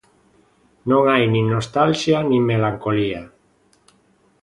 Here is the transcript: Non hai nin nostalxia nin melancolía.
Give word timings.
Non 0.89 1.03
hai 1.11 1.23
nin 1.33 1.45
nostalxia 1.55 2.19
nin 2.29 2.41
melancolía. 2.51 3.21